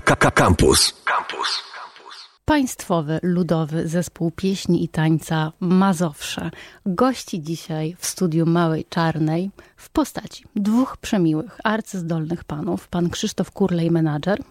[0.00, 0.94] Campus.
[1.04, 1.62] Campus.
[2.44, 6.50] Państwowy Ludowy Zespół Pieśni i Tańca Mazowsze
[6.86, 12.88] gości dzisiaj w studiu Małej Czarnej w postaci dwóch przemiłych, arcyzdolnych panów.
[12.88, 14.42] Pan Krzysztof Kurlej, menadżer.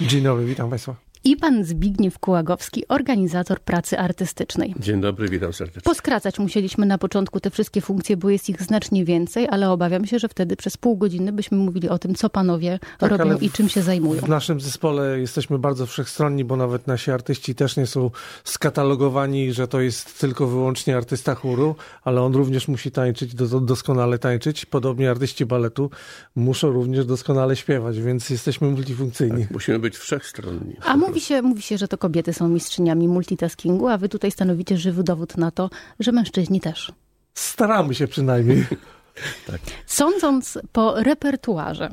[0.00, 0.94] Dzień dobry, witam Państwa
[1.24, 4.74] i pan Zbigniew Kułagowski, organizator pracy artystycznej.
[4.78, 5.82] Dzień dobry, witam serdecznie.
[5.82, 10.18] Poskracać musieliśmy na początku te wszystkie funkcje, bo jest ich znacznie więcej, ale obawiam się,
[10.18, 13.68] że wtedy przez pół godziny byśmy mówili o tym, co panowie tak, robią i czym
[13.68, 14.20] się zajmują.
[14.20, 18.10] W naszym zespole jesteśmy bardzo wszechstronni, bo nawet nasi artyści też nie są
[18.44, 24.66] skatalogowani, że to jest tylko wyłącznie artysta chóru, ale on również musi tańczyć, doskonale tańczyć.
[24.66, 25.90] Podobnie artyści baletu
[26.36, 29.42] muszą również doskonale śpiewać, więc jesteśmy multifunkcyjni.
[29.42, 30.76] Tak, musimy być wszechstronni.
[30.84, 34.76] A mówi się, mówi się, że to kobiety są mistrzyniami multitaskingu, a wy tutaj stanowicie
[34.76, 36.92] żywy dowód na to, że mężczyźni też.
[37.34, 38.66] Staramy się przynajmniej.
[39.46, 39.60] tak.
[39.86, 41.90] Sądząc po repertuarze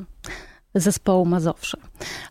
[0.76, 1.78] zespołu Mazowsze,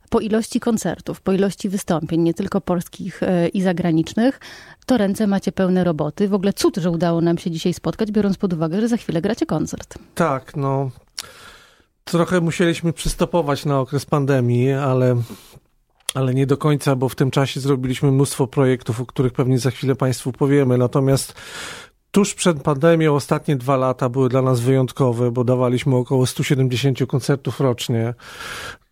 [0.09, 4.41] po ilości koncertów, po ilości wystąpień, nie tylko polskich e, i zagranicznych,
[4.87, 6.29] to ręce macie pełne roboty.
[6.29, 9.23] W ogóle cud, że udało nam się dzisiaj spotkać, biorąc pod uwagę, że za chwilę
[9.23, 9.99] gracie koncert.
[10.15, 10.91] Tak, no.
[12.05, 15.23] Trochę musieliśmy przystopować na okres pandemii, ale
[16.15, 19.71] ale nie do końca, bo w tym czasie zrobiliśmy mnóstwo projektów, o których pewnie za
[19.71, 20.79] chwilę Państwu powiemy.
[20.79, 21.35] Natomiast
[22.11, 27.61] tuż przed pandemią ostatnie dwa lata były dla nas wyjątkowe, bo dawaliśmy około 170 koncertów
[27.61, 28.15] rocznie.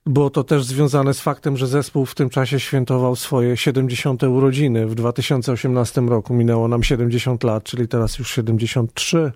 [0.06, 4.22] Było to też związane z faktem, że zespół w tym czasie świętował swoje 70.
[4.22, 4.86] urodziny.
[4.86, 9.33] W 2018 roku minęło nam 70 lat, czyli teraz już 73.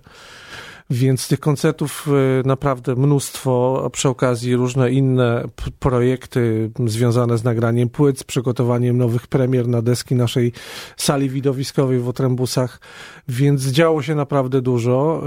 [0.93, 5.43] Więc tych koncertów e, naprawdę mnóstwo, a przy okazji różne inne
[5.79, 10.51] projekty związane z nagraniem płyt, z przygotowaniem nowych premier na deski naszej
[10.97, 12.81] sali widowiskowej w Otrębusach,
[13.27, 15.23] więc działo się naprawdę dużo.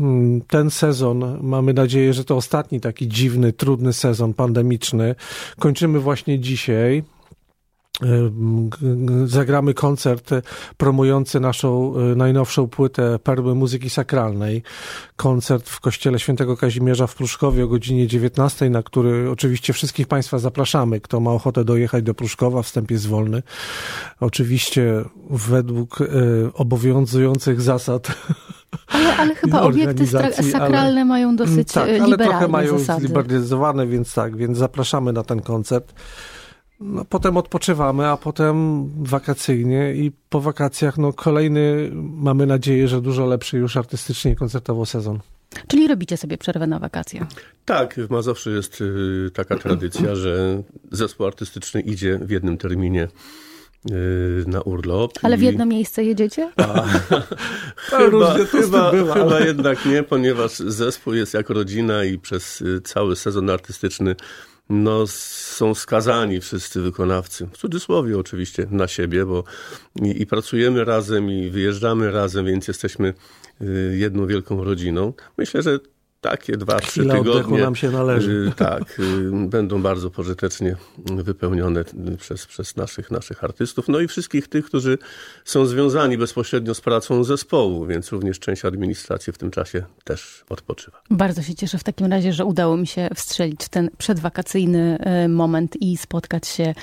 [0.00, 5.14] E, ten sezon, mamy nadzieję, że to ostatni taki dziwny, trudny sezon pandemiczny.
[5.58, 7.02] Kończymy właśnie dzisiaj
[9.24, 10.30] zagramy koncert
[10.76, 14.62] promujący naszą e, najnowszą płytę Perły Muzyki Sakralnej.
[15.16, 20.38] Koncert w Kościele Świętego Kazimierza w Pruszkowie o godzinie 19, na który oczywiście wszystkich Państwa
[20.38, 21.00] zapraszamy.
[21.00, 23.42] Kto ma ochotę dojechać do Pruszkowa, wstęp jest wolny.
[24.20, 26.04] Oczywiście według e,
[26.54, 28.08] obowiązujących zasad
[28.86, 33.00] ale, ale chyba obiekty sakralne ale, mają dosyć tak, liberalne ale trochę mają zasady.
[33.00, 35.94] zliberalizowane, więc tak, więc zapraszamy na ten koncert.
[36.82, 43.26] No, potem odpoczywamy, a potem wakacyjnie i po wakacjach no, kolejny, mamy nadzieję, że dużo
[43.26, 45.18] lepszy już artystycznie i koncertowo sezon.
[45.68, 47.26] Czyli robicie sobie przerwę na wakacje?
[47.64, 50.62] Tak, w Mazowszu jest y, taka tradycja, że
[50.92, 53.08] zespół artystyczny idzie w jednym terminie
[53.90, 55.12] y, na urlop.
[55.22, 56.52] Ale w jedno miejsce jedziecie?
[56.56, 56.82] A,
[57.76, 63.16] chyba, chyba, bywa, chyba jednak nie, ponieważ zespół jest jak rodzina i przez y, cały
[63.16, 64.16] sezon artystyczny
[64.68, 69.44] no, są skazani wszyscy wykonawcy, w cudzysłowie oczywiście, na siebie, bo
[70.02, 73.14] i, i pracujemy razem, i wyjeżdżamy razem, więc jesteśmy
[73.60, 75.12] y, jedną wielką rodziną.
[75.38, 75.78] Myślę, że
[76.22, 77.58] takie dwa, trzy tygodnie.
[77.58, 78.30] nam się należy.
[78.30, 81.84] Y, tak, y, będą bardzo pożytecznie wypełnione
[82.18, 84.98] przez, przez naszych, naszych artystów, no i wszystkich tych, którzy
[85.44, 91.02] są związani bezpośrednio z pracą zespołu, więc również część administracji w tym czasie też odpoczywa.
[91.10, 95.28] Bardzo się cieszę w takim razie, że udało mi się wstrzelić w ten przedwakacyjny y,
[95.28, 96.74] moment i spotkać się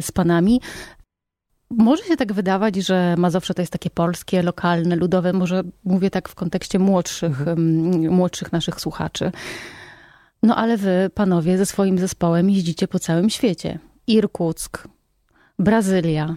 [0.00, 0.60] z panami.
[1.70, 6.28] Może się tak wydawać, że Mazowsze to jest takie polskie, lokalne, ludowe, może mówię tak
[6.28, 8.14] w kontekście młodszych, mhm.
[8.14, 9.32] młodszych naszych słuchaczy.
[10.42, 13.78] No ale wy, panowie, ze swoim zespołem jeździcie po całym świecie.
[14.06, 14.88] Irkuck,
[15.58, 16.36] Brazylia,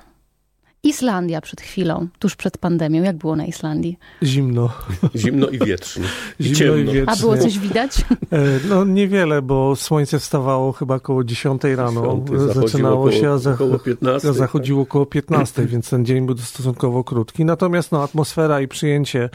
[0.84, 3.04] Islandia przed chwilą, tuż przed pandemią.
[3.04, 3.98] Jak było na Islandii?
[4.24, 4.70] Zimno.
[5.16, 6.04] Zimno i wietrznie.
[6.40, 6.76] I Zimno ciemno.
[6.76, 7.14] i wietrznie.
[7.14, 8.06] A było coś widać?
[8.32, 12.24] E, no niewiele, bo słońce wstawało chyba około 10 rano.
[12.32, 14.90] 10, Zaczynało się, a, zach około 15, a zachodziło tak?
[14.92, 17.46] około 15, więc ten dzień był stosunkowo krótki.
[17.46, 19.30] Natomiast no, atmosfera i przyjęcie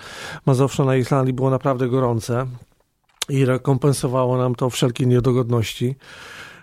[0.46, 2.46] Mazowsza na Islandii było naprawdę gorące
[3.28, 5.96] i rekompensowało nam to wszelkie niedogodności.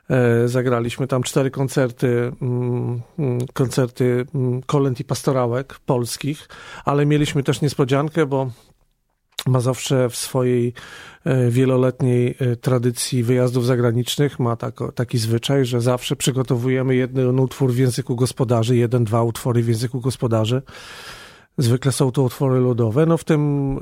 [0.09, 6.49] E, zagraliśmy tam cztery koncerty, mm, mm, koncerty mm, kolęd i pastorałek polskich,
[6.85, 8.49] ale mieliśmy też niespodziankę, bo
[9.47, 10.73] Mazowsze w swojej
[11.25, 17.73] e, wieloletniej e, tradycji wyjazdów zagranicznych ma tak, taki zwyczaj, że zawsze przygotowujemy jeden utwór
[17.73, 20.61] w języku gospodarzy, jeden, dwa utwory w języku gospodarzy.
[21.57, 23.05] Zwykle są to utwory ludowe.
[23.05, 23.79] No w tym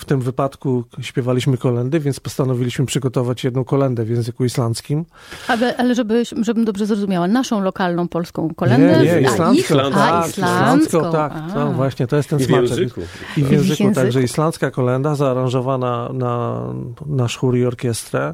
[0.00, 5.04] w tym wypadku śpiewaliśmy kolendy, więc postanowiliśmy przygotować jedną kolendę w języku islandzkim.
[5.48, 9.04] Ale, ale żeby, żebym dobrze zrozumiała, naszą lokalną polską kolendę?
[9.04, 9.80] Nie, nie, islandzką.
[9.80, 11.32] A, tak, islandzką, tak.
[11.54, 12.68] To właśnie, to jest ten I smaczek.
[12.68, 13.00] W języku.
[13.36, 16.62] I w języku, także islandzka kolenda zaaranżowana na
[17.06, 18.32] nasz chór i orkiestrę.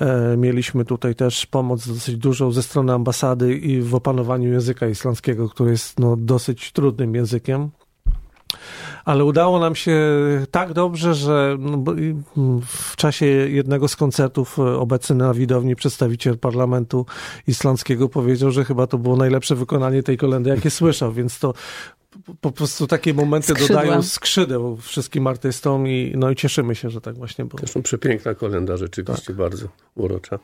[0.00, 5.48] E, mieliśmy tutaj też pomoc dosyć dużą ze strony ambasady i w opanowaniu języka islandzkiego,
[5.48, 7.70] który jest no, dosyć trudnym językiem
[9.04, 9.98] ale udało nam się
[10.50, 11.84] tak dobrze, że no,
[12.66, 17.06] w czasie jednego z koncertów e, obecny na widowni przedstawiciel parlamentu
[17.46, 21.54] islandzkiego powiedział, że chyba to było najlepsze wykonanie tej kolendy, jakie słyszał, więc to
[22.40, 23.82] po prostu takie momenty Skrzydła.
[23.82, 27.58] dodają skrzydeł wszystkim artystom i, no i cieszymy się, że tak właśnie było.
[27.58, 29.36] Zresztą przepiękna kolenda, rzeczywiście tak.
[29.36, 30.38] bardzo urocza.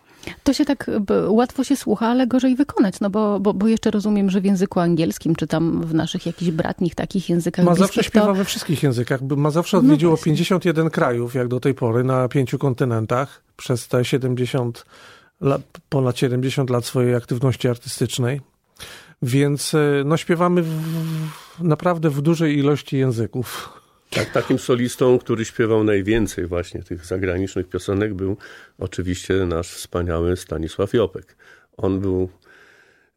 [0.44, 0.90] To się tak
[1.28, 4.80] łatwo się słucha, ale gorzej wykonać, no bo, bo, bo jeszcze rozumiem, że w języku
[4.80, 8.34] angielskim, czy tam w naszych jakichś bratnich takich językach Ma zawsze śpiewa to...
[8.34, 9.20] we wszystkich językach.
[9.22, 13.88] Ma zawsze no odwiedziło no 51 krajów, jak do tej pory, na pięciu kontynentach przez
[13.88, 14.84] te 70
[15.40, 18.40] lat, ponad 70 lat swojej aktywności artystycznej.
[19.22, 20.70] Więc e, no, śpiewamy w,
[21.60, 23.68] naprawdę w dużej ilości języków.
[24.10, 28.36] Tak, takim solistą, który śpiewał najwięcej właśnie tych zagranicznych piosenek był
[28.78, 31.36] oczywiście nasz wspaniały Stanisław Jopek.
[31.76, 32.28] On był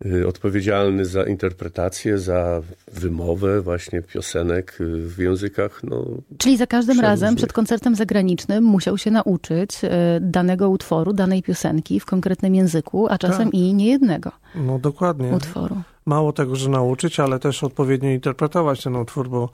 [0.06, 2.62] Y, odpowiedzialny za interpretację, za
[2.92, 5.82] wymowę właśnie piosenek y, w językach.
[5.84, 6.06] No,
[6.38, 9.90] Czyli za każdym razem przed koncertem zagranicznym musiał się nauczyć y,
[10.22, 13.54] danego utworu, danej piosenki w konkretnym języku, a czasem tak.
[13.54, 14.32] i nie jednego.
[14.56, 15.30] No dokładnie.
[15.30, 15.82] Utworu.
[16.06, 19.50] Mało tego, że nauczyć, ale też odpowiednio interpretować ten utwór, bo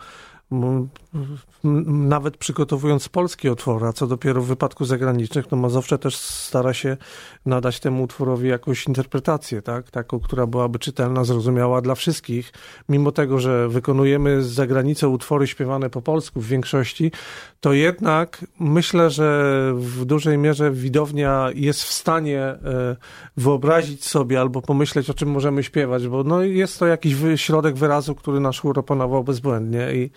[1.85, 6.97] nawet przygotowując polskie utwory, a co dopiero w wypadku zagranicznych, no Mazowsze też stara się
[7.45, 9.91] nadać temu utworowi jakąś interpretację, tak?
[9.91, 12.53] Taką, która byłaby czytelna, zrozumiała dla wszystkich.
[12.89, 17.11] Mimo tego, że wykonujemy z zagranicy utwory śpiewane po polsku w większości,
[17.59, 22.95] to jednak myślę, że w dużej mierze widownia jest w stanie e,
[23.37, 28.15] wyobrazić sobie albo pomyśleć, o czym możemy śpiewać, bo no jest to jakiś środek wyrazu,
[28.15, 30.09] który nasz chór opanował bezbłędnie i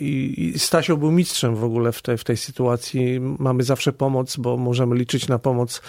[0.00, 3.20] I, i Stasio był mistrzem w ogóle w tej, w tej sytuacji.
[3.20, 5.82] Mamy zawsze pomoc, bo możemy liczyć na pomoc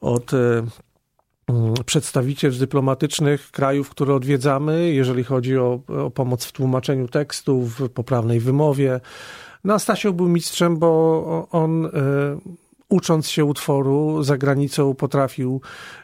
[0.00, 0.36] od e,
[1.48, 7.88] mm, przedstawicielstw dyplomatycznych krajów, które odwiedzamy, jeżeli chodzi o, o pomoc w tłumaczeniu tekstu, w
[7.88, 9.00] poprawnej wymowie.
[9.64, 11.90] No, Stasio był mistrzem, bo on e,
[12.90, 15.60] ucząc się utworu za granicą potrafił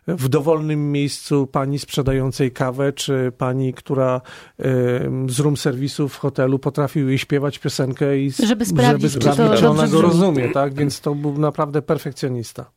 [0.06, 4.21] w dowolnym miejscu pani sprzedającej kawę, czy pani, która
[5.29, 9.55] z room serwisu w hotelu potrafił jej śpiewać piosenkę i żeby sprawdzić, żeby sprawdzić czy,
[9.55, 10.75] to, czy ona go rozumie, tak?
[10.75, 12.71] Więc to był naprawdę perfekcjonista.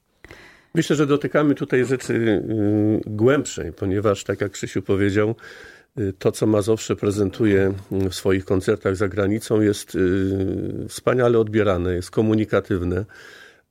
[0.75, 5.35] Myślę, że dotykamy tutaj rzeczy y, głębszej, ponieważ tak jak Krzysiu powiedział,
[5.99, 12.11] y, to, co Mazowsze prezentuje w swoich koncertach za granicą, jest y, wspaniale odbierane, jest
[12.11, 13.05] komunikatywne.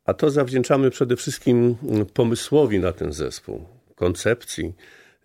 [0.08, 3.64] A to zawdzięczamy przede wszystkim mm, pomysłowi na ten zespół,
[3.94, 4.72] koncepcji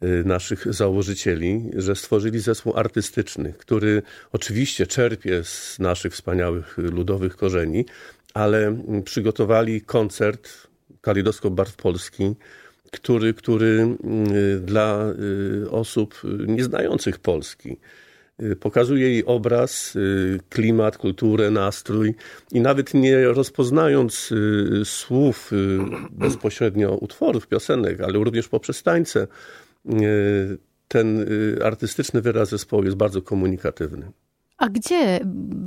[0.04, 4.02] y, naszych założycieli, że stworzyli zespół artystyczny, który
[4.32, 7.86] oczywiście czerpie z naszych wspaniałych ludowych korzeni,
[8.34, 10.50] ale mm, przygotowali koncert
[11.02, 12.36] Kalidoskop Barw Polski,
[12.92, 13.98] który, który mm,
[14.66, 15.14] dla
[15.66, 17.72] y, osób nieznających Polski.
[17.72, 18.03] Y,
[18.60, 22.16] pokazuje jej obraz, y, klimat, kulturę, nastrój
[22.52, 25.52] i nawet nie rozpoznając y, słów
[26.12, 29.28] bezpośrednio utworów, piosenek, ale również poprzez tańce,
[30.88, 31.26] ten
[31.64, 34.12] artystyczny wyraz zespołu jest bardzo komunikatywny.
[34.58, 35.20] A gdzie,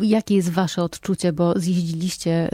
[0.02, 2.50] jakie jest wasze odczucie, bo zjeździliście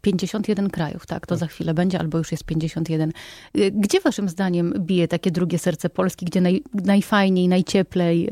[0.00, 1.26] 51 y, krajów, tak?
[1.26, 3.12] To za chwilę będzie, albo już jest 51.
[3.56, 8.28] Y, gdzie waszym zdaniem bije takie drugie serce Polski, gdzie naj, najfajniej, najcieplej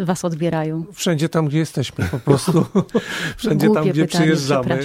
[0.00, 0.84] y, was odbierają?
[0.92, 2.64] Wszędzie tam, gdzie jesteśmy po prostu.
[3.36, 4.78] Wszędzie Głupie tam, gdzie pytanie, przyjeżdżamy.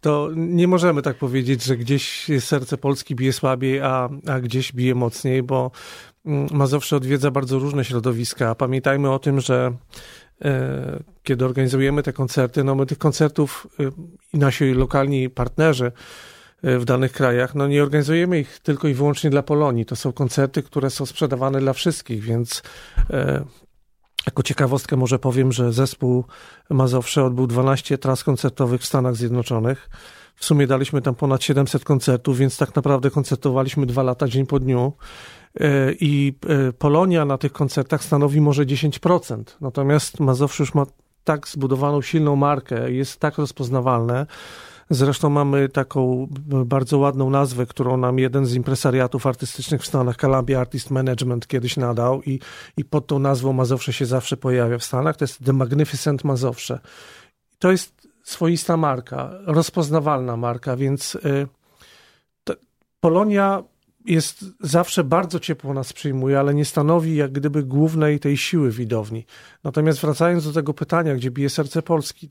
[0.00, 4.94] To nie możemy tak powiedzieć, że gdzieś serce Polski bije słabiej, a, a gdzieś bije
[4.94, 5.70] mocniej, bo
[6.26, 8.54] mm, Mazowsze odwiedza bardzo różne środowiska.
[8.54, 9.72] Pamiętajmy o tym, że
[11.22, 13.82] kiedy organizujemy te koncerty, no my tych koncertów e,
[14.34, 15.92] i nasi lokalni partnerzy
[16.62, 19.86] e, w danych krajach, no nie organizujemy ich tylko i wyłącznie dla Polonii.
[19.86, 22.62] To są koncerty, które są sprzedawane dla wszystkich, więc
[24.26, 26.24] jako ciekawostkę może powiem, że zespół
[26.70, 29.90] Mazowsze odbył 12 tras koncertowych w Stanach Zjednoczonych.
[30.36, 34.60] W sumie daliśmy tam ponad 700 koncertów, więc tak naprawdę koncertowaliśmy dwa lata dzień po
[34.60, 34.92] dniu.
[35.60, 39.42] E, i e, Polonia na tych koncertach stanowi może 10%.
[39.60, 40.86] Natomiast Mazowsze już ma
[41.24, 44.26] tak zbudowaną silną markę, jest tak rozpoznawalne.
[44.90, 46.28] Zresztą mamy taką
[46.66, 51.76] bardzo ładną nazwę, którą nam jeden z impresariatów artystycznych w Stanach, Columbia Artist Management, kiedyś
[51.76, 52.40] nadał i,
[52.76, 55.16] i pod tą nazwą Mazowsze się zawsze pojawia w Stanach.
[55.16, 56.80] To jest The Magnificent Mazowsze.
[57.58, 61.46] To jest swoista marka, rozpoznawalna marka, więc y,
[63.00, 63.62] Polonia
[64.06, 69.26] jest zawsze bardzo ciepło nas przyjmuje, ale nie stanowi jak gdyby głównej tej siły widowni.
[69.64, 72.28] Natomiast wracając do tego pytania, gdzie bije serce Polski,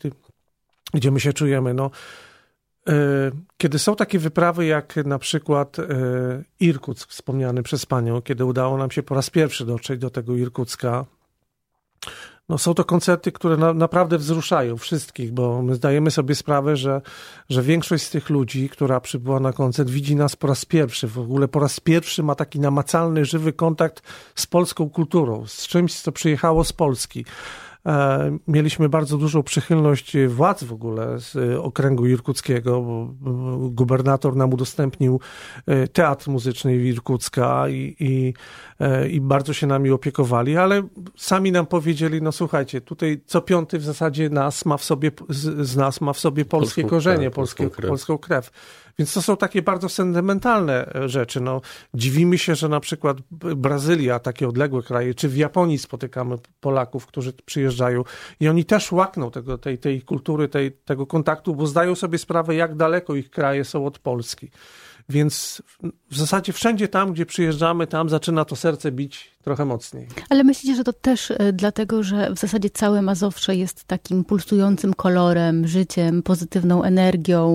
[0.94, 1.92] gdzie my się czujemy, no
[3.58, 5.78] kiedy są takie wyprawy, jak na przykład
[6.60, 11.06] Irkuck, wspomniany przez panią, kiedy udało nam się po raz pierwszy dotrzeć do tego Irkucka,
[12.50, 17.02] no są to koncerty, które na, naprawdę wzruszają wszystkich, bo my zdajemy sobie sprawę, że,
[17.50, 21.08] że większość z tych ludzi, która przybyła na koncert, widzi nas po raz pierwszy.
[21.08, 24.02] W ogóle po raz pierwszy ma taki namacalny, żywy kontakt
[24.36, 27.26] z polską kulturą, z czymś, co przyjechało z Polski.
[27.86, 33.08] E, mieliśmy bardzo dużą przychylność władz w ogóle z okręgu irkuckiego, bo
[33.70, 35.20] gubernator nam udostępnił
[35.66, 38.34] e, teatr muzyczny Irkucka i, i,
[38.80, 40.88] e, i bardzo się nami opiekowali, ale
[41.18, 45.76] sami nam powiedzieli, no słuchajcie, tutaj co piąty w zasadzie nas ma w sobie, z,
[45.76, 47.90] nas ma w sobie polskie polską, korzenie, tak, polskie, polską krew.
[47.90, 48.52] polską krew.
[49.00, 51.42] Więc to są takie bardzo sentymentalne e, rzeczy.
[51.42, 51.62] No,
[51.94, 53.18] dziwimy się, że na przykład
[53.56, 58.04] Brazylia, takie odległe kraje, czy w Japonii spotykamy Polaków, którzy przyjeżdżają
[58.40, 62.56] i oni też łakną tego, tej, tej kultury, tej, tego kontaktu, bo zdają sobie sprawę,
[62.56, 64.52] jak daleko ich kraje są od Polski.
[65.10, 65.62] Więc
[66.12, 70.08] w zasadzie wszędzie tam, gdzie przyjeżdżamy, tam zaczyna to serce bić trochę mocniej.
[70.30, 74.94] Ale myślicie, że to też e, dlatego, że w zasadzie całe Mazowsze jest takim pulsującym
[74.94, 77.46] kolorem, życiem, pozytywną energią?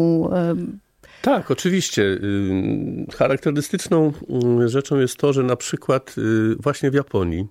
[1.23, 2.03] Tak, oczywiście.
[2.03, 4.13] Y, charakterystyczną
[4.65, 7.47] y, rzeczą jest to, że na przykład y, właśnie w Japonii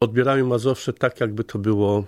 [0.00, 2.04] odbierają Mazowsze tak, jakby to było,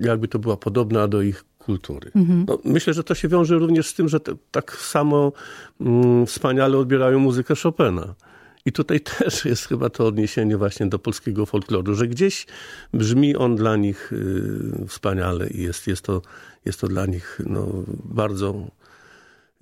[0.00, 2.10] jakby to była podobna do ich kultury.
[2.14, 2.44] Mhm.
[2.48, 4.18] No, myślę, że to się wiąże również z tym, że
[4.50, 5.32] tak samo
[5.80, 8.14] mm, wspaniale odbierają muzykę Chopina.
[8.66, 12.46] I tutaj też jest chyba to odniesienie właśnie do polskiego folkloru, że gdzieś
[12.94, 16.22] brzmi on dla nich y, wspaniale i jest, jest, to,
[16.64, 17.66] jest to dla nich no,
[18.04, 18.54] bardzo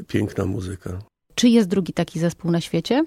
[0.07, 0.99] piękna muzyka.
[1.35, 3.04] Czy jest drugi taki zespół na świecie?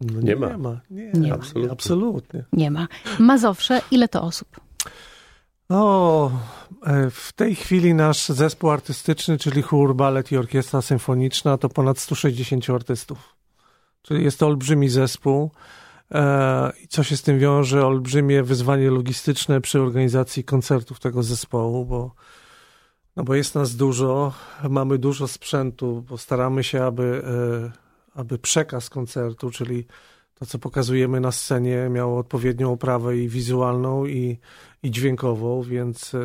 [0.00, 0.58] No nie, nie, ma.
[0.58, 0.80] ma.
[0.90, 1.66] Nie, nie absolutnie.
[1.66, 1.72] ma.
[1.72, 2.44] absolutnie.
[2.52, 2.88] Nie ma.
[3.18, 4.60] Mazowsze, ile to osób?
[5.68, 6.30] O,
[6.86, 11.98] e, w tej chwili nasz zespół artystyczny, czyli chór, balet i orkiestra symfoniczna, to ponad
[11.98, 13.37] 160 artystów.
[14.08, 15.50] Czyli jest to olbrzymi zespół.
[16.14, 17.86] E, co się z tym wiąże?
[17.86, 22.14] Olbrzymie wyzwanie logistyczne przy organizacji koncertów tego zespołu, bo,
[23.16, 24.32] no bo jest nas dużo,
[24.68, 27.22] mamy dużo sprzętu, bo staramy się, aby,
[28.14, 29.86] e, aby przekaz koncertu, czyli
[30.34, 34.38] to, co pokazujemy na scenie, miało odpowiednią oprawę i wizualną, i,
[34.82, 36.16] i dźwiękową, więc.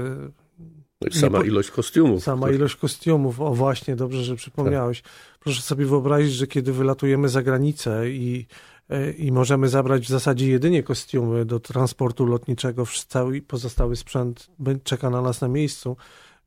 [1.04, 2.24] No i sama ilość kostiumów.
[2.24, 5.02] Sama ilość kostiumów, o właśnie, dobrze, że przypomniałeś.
[5.02, 5.12] Tak.
[5.40, 8.48] Proszę sobie wyobrazić, że kiedy wylatujemy za granicę i,
[8.90, 14.48] e, i możemy zabrać w zasadzie jedynie kostiumy do transportu lotniczego, cały pozostały sprzęt
[14.84, 15.98] czeka na nas na miejscu,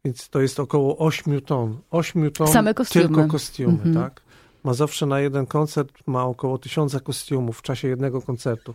[0.04, 1.78] więc to jest około 8 ton.
[1.90, 3.06] 8 ton Same kostiumy.
[3.06, 3.94] tylko kostiumy, mhm.
[3.94, 4.22] tak?
[4.64, 8.74] Ma zawsze na jeden koncert ma około tysiąca kostiumów w czasie jednego koncertu.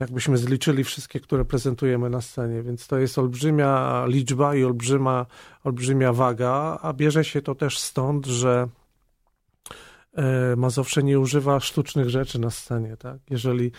[0.00, 5.26] Jakbyśmy zliczyli wszystkie, które prezentujemy na scenie, więc to jest olbrzymia liczba i olbrzyma,
[5.64, 8.68] olbrzymia waga, a bierze się to też stąd, że
[10.14, 12.96] E, Mazowsze nie używa sztucznych rzeczy na scenie.
[12.96, 13.18] Tak?
[13.30, 13.72] Jeżeli,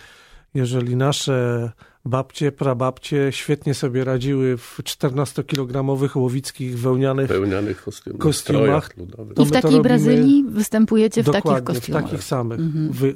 [0.54, 1.70] jeżeli nasze
[2.04, 8.20] babcie, prababcie świetnie sobie radziły w 14-kilogramowych łowickich wełnianych, wełnianych kostiumach.
[8.20, 8.90] kostiumach
[9.42, 12.02] I w takiej Brazylii występujecie w takich kostiumach.
[12.02, 12.60] w takich samych.
[12.60, 12.92] Mhm.
[12.92, 13.14] W,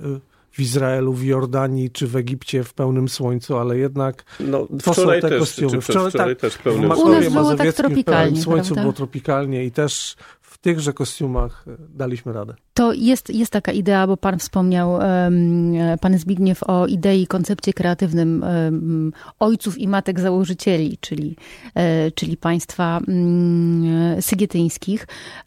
[0.57, 5.07] w Izraelu, w Jordanii czy w Egipcie w pełnym słońcu, ale jednak no, to są
[5.07, 5.81] te też, kostiumy.
[5.81, 8.81] Wczoraj, wczoraj tak, też pełnym w Makowie Mazowieckim w słońcu prawda?
[8.81, 12.55] było tropikalnie i też w tychże kostiumach e, daliśmy radę.
[12.75, 18.43] To jest, jest taka idea, bo pan wspomniał, um, pan Zbigniew, o idei, koncepcie kreatywnym
[18.43, 21.37] um, ojców i matek założycieli, czyli,
[21.75, 23.85] e, czyli państwa um,
[24.21, 25.07] sygietyńskich.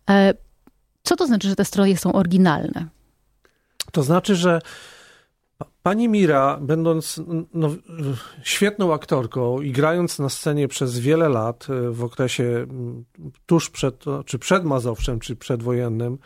[0.09, 0.33] E,
[1.03, 2.85] co to znaczy, że te stroje są oryginalne?
[3.91, 4.61] To znaczy, że
[5.83, 7.21] Pani Mira, będąc
[7.53, 7.69] no,
[8.43, 12.67] świetną aktorką i grając na scenie przez wiele lat e, w okresie
[13.45, 16.17] tuż przed, czy przed Mazowszem, czy przedwojennym,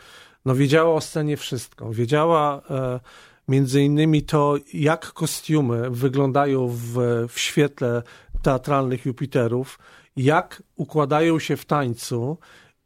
[0.44, 1.90] no wiedziała o scenie wszystko.
[1.90, 3.00] Wiedziała e,
[3.48, 6.98] między innymi to, jak kostiumy wyglądają w,
[7.28, 8.02] w świetle
[8.42, 9.78] teatralnych Jupiterów,
[10.16, 12.38] jak układają się w tańcu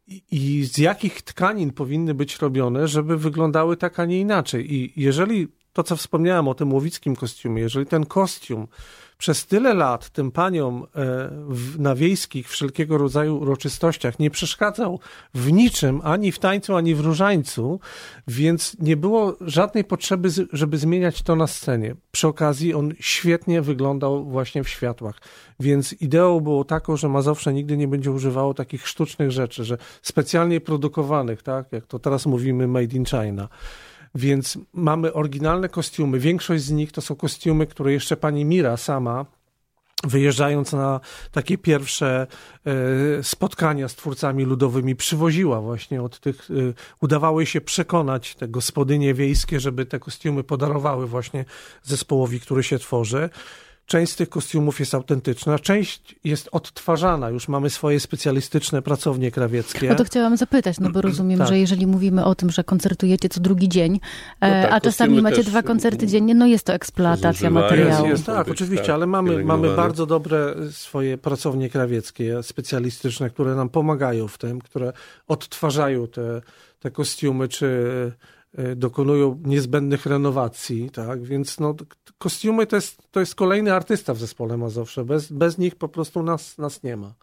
[0.07, 4.73] i, i z jakich tkanin powinny być robione, żeby wyglądały tak, a nie inaczej.
[4.73, 5.47] I jeżeli
[5.79, 8.67] to, co wspomniałem o tym łowickim kostiumie, jeżeli ten kostium
[9.17, 11.31] przez tyle lat tym paniom e,
[11.77, 14.99] na wiejskich wszelkiego rodzaju uroczystościach nie przeszkadzał
[15.33, 17.79] w niczym, ani w tańcu, ani w różańcu,
[18.27, 21.95] więc nie było żadnej potrzeby, żeby zmieniać to na scenie.
[22.11, 25.15] Przy okazji on świetnie wyglądał właśnie w światłach.
[25.59, 30.61] Więc ideą było taką, że Mazowsze nigdy nie będzie używało takich sztucznych rzeczy, że specjalnie
[30.61, 33.49] produkowanych, tak, jak to teraz mówimy made in China.
[34.15, 36.19] Więc mamy oryginalne kostiumy.
[36.19, 39.25] Większość z nich to są kostiumy, które jeszcze pani Mira sama
[40.03, 40.99] wyjeżdżając na
[41.31, 42.27] takie pierwsze
[42.65, 46.53] e, spotkania z twórcami ludowymi, przywoziła właśnie od tych, e,
[47.01, 51.45] udawało się przekonać te gospodynie wiejskie, żeby te kostiumy podarowały właśnie
[51.83, 53.29] zespołowi, który się tworzy.
[53.89, 57.29] Część z tych kostiumów jest autentyczna, część jest odtwarzana.
[57.29, 59.89] Już mamy swoje specjalistyczne pracownie krawieckie.
[59.89, 61.47] No to chciałam zapytać, no bo rozumiem, tak.
[61.47, 63.99] że jeżeli mówimy o tym, że koncertujecie co drugi dzień,
[64.41, 67.91] no e, tak, a czasami macie dwa koncerty dziennie, no jest to eksploatacja materiału.
[67.91, 73.55] Jest, jest, tak, oczywiście, tak, ale mamy, mamy bardzo dobre swoje pracownie krawieckie, specjalistyczne, które
[73.55, 74.93] nam pomagają w tym, które
[75.27, 76.41] odtwarzają te,
[76.79, 77.67] te kostiumy, czy
[78.75, 81.75] dokonują niezbędnych renowacji, tak, więc no,
[82.17, 86.23] kostiumy to jest, to jest kolejny artysta w zespole Mazowsze, bez, bez nich po prostu
[86.23, 87.13] nas, nas nie ma.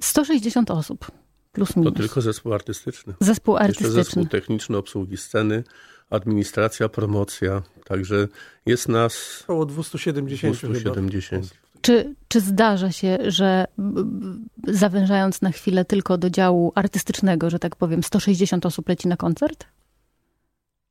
[0.00, 1.06] 160 osób,
[1.52, 1.92] plus minus.
[1.92, 3.14] To tylko zespół artystyczny.
[3.20, 3.86] Zespół artystyczny.
[3.86, 5.64] Jeszcze zespół techniczny, obsługi sceny,
[6.10, 8.28] administracja, promocja, także
[8.66, 9.40] jest nas...
[9.44, 11.54] Około 270 270.
[11.80, 13.64] Czy, czy zdarza się, że
[14.68, 19.66] zawężając na chwilę tylko do działu artystycznego, że tak powiem, 160 osób leci na koncert?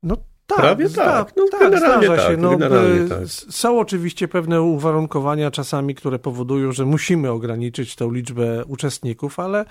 [0.04, 1.34] No tak, Prawie tak.
[1.38, 2.38] No, tak, generalnie zdarza tak, się.
[2.38, 3.28] No, generalnie tak.
[3.28, 9.66] Są oczywiście pewne uwarunkowania czasami, które powodują, że musimy ograniczyć tę liczbę uczestników, ale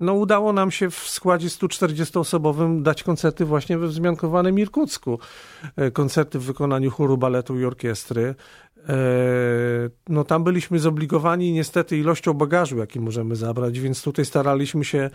[0.00, 5.18] no, udało nam się w składzie 140-osobowym dać koncerty właśnie we wzmiankowanym Irkucku.
[5.76, 8.34] E, koncerty w wykonaniu chóru, baletu i orkiestry.
[8.88, 8.94] E,
[10.08, 15.10] no tam byliśmy zobligowani niestety ilością bagażu, jaki możemy zabrać, więc tutaj staraliśmy się,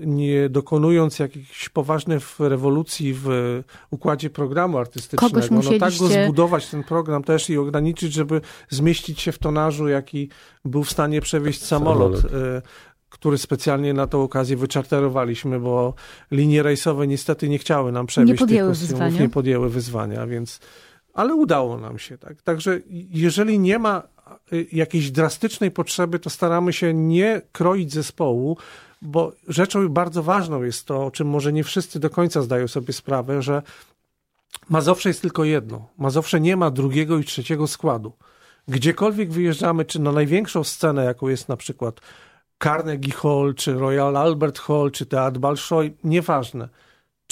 [0.00, 3.28] nie dokonując jakichś poważnych rewolucji w
[3.90, 5.86] układzie programu artystycznego, Kogoś musieliście...
[5.86, 10.28] no tak go zbudować, ten program też i ograniczyć, żeby zmieścić się w tonażu, jaki
[10.64, 12.20] był w stanie przewieźć samolot.
[12.20, 12.62] samolot e,
[13.12, 15.94] który specjalnie na tą okazję wyczarterowaliśmy, bo
[16.30, 19.20] linie rejsowe niestety nie chciały nam przewieźć nie tych kostiumów, wyzwania.
[19.20, 20.60] nie podjęły wyzwania, więc
[21.14, 22.18] ale udało nam się.
[22.18, 22.42] Tak?
[22.42, 24.02] Także jeżeli nie ma
[24.52, 28.56] y, jakiejś drastycznej potrzeby, to staramy się nie kroić zespołu,
[29.02, 32.92] bo rzeczą bardzo ważną jest to, o czym może nie wszyscy do końca zdają sobie
[32.92, 33.62] sprawę, że
[34.68, 35.88] Mazowsze jest tylko jedno.
[35.98, 38.12] Mazowsze nie ma drugiego i trzeciego składu.
[38.68, 42.00] Gdziekolwiek wyjeżdżamy, czy na największą scenę, jaką jest na przykład
[42.62, 46.68] Carnegie Hall, czy Royal Albert Hall, czy Teatr Bolshoi, nieważne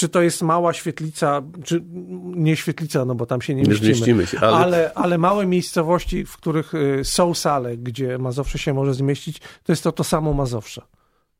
[0.00, 1.82] czy to jest mała świetlica, czy
[2.24, 4.56] nie świetlica, no bo tam się nie, nie mieścimy, zmieścimy się, ale...
[4.56, 4.92] ale...
[4.94, 9.82] Ale, małe miejscowości, w których y, są sale, gdzie Mazowsze się może zmieścić, to jest
[9.82, 10.82] to to samo Mazowsze.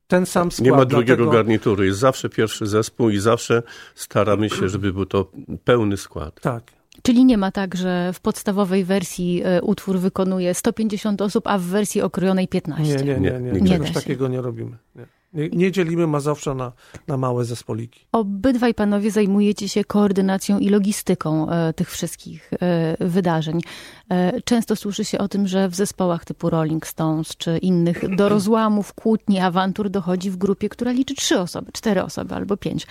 [0.07, 0.65] Ten sam skład.
[0.65, 1.31] Nie ma drugiego dlatego...
[1.31, 3.63] garnituru, jest zawsze pierwszy zespół i zawsze
[3.95, 5.33] staramy się, żeby był to
[5.65, 6.41] pełny skład.
[6.41, 6.63] Tak.
[7.03, 11.63] Czyli nie ma tak, że w podstawowej wersji y, utwór wykonuje 150 osób, a w
[11.63, 12.97] wersji okrojonej 15.
[12.97, 13.41] Nie, nie, nie.
[13.41, 14.77] nie, nie, nie takiego nie robimy.
[14.95, 15.20] Nie.
[15.33, 16.73] Nie, nie, dzielimy Mazowsza na,
[17.09, 18.07] na małe zespoliki.
[18.13, 23.61] Obydwaj panowie zajmujecie się koordynacją i logistyką e, tych wszystkich e, wydarzeń.
[24.09, 28.29] E, często słyszy się o tym, że w zespołach typu Rolling Stones czy innych do
[28.29, 32.87] rozłamów, kłótni, awantur dochodzi w grupie, która liczy trzy osoby, cztery osoby albo pięć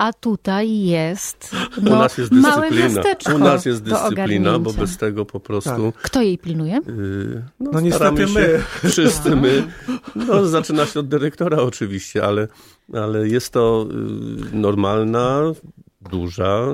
[0.00, 4.96] a tutaj jest, no, U nas jest małe miasteczko U nas jest dyscyplina, bo bez
[4.96, 5.92] tego po prostu...
[5.92, 6.02] Tak.
[6.02, 6.80] Kto jej pilnuje?
[6.86, 8.62] Yy, no, no niestety my.
[8.90, 9.72] Wszyscy my.
[10.14, 12.48] No, zaczyna się od dyrektora oczywiście, ale,
[12.94, 15.40] ale jest to yy, normalna,
[16.10, 16.66] duża,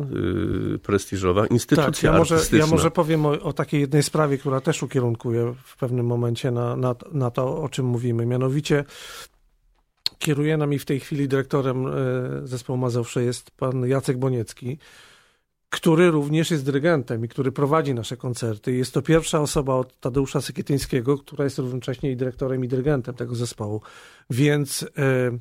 [0.71, 4.61] yy, prestiżowa instytucja tak, ja może, ja może powiem o, o, takiej jednej sprawie, która
[4.61, 8.27] też ukierunkuje w pewnym momencie na, na, na to, o czym mówimy.
[8.27, 8.85] Mianowicie
[10.19, 11.91] Kieruje nami w tej chwili dyrektorem e,
[12.45, 14.79] zespołu Mazowsze jest pan Jacek Boniecki,
[15.71, 18.73] który również jest dyrygentem i który prowadzi nasze koncerty.
[18.73, 23.35] Jest to pierwsza osoba od Tadeusza Sekietyńskiego, która jest równocześnie i dyrektorem i dyrygentem tego
[23.35, 23.83] zespołu.
[24.31, 25.39] Więc e,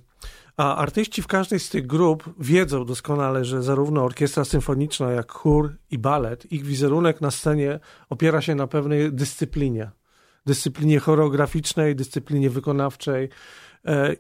[0.57, 5.75] a artyści w każdej z tych grup wiedzą doskonale, że zarówno orkiestra symfoniczna, jak chór
[5.91, 9.91] i balet, ich wizerunek na scenie opiera się na pewnej dyscyplinie.
[10.45, 13.29] Dyscyplinie choreograficznej, dyscyplinie wykonawczej,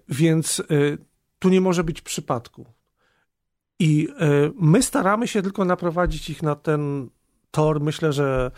[0.09, 0.63] więc e,
[1.39, 2.65] tu nie może być przypadku.
[3.79, 7.09] I e, my staramy się tylko naprowadzić ich na ten
[7.51, 7.81] tor.
[7.81, 8.51] Myślę, że